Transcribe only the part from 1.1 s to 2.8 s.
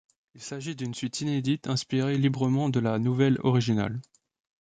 inédite inspirée librement de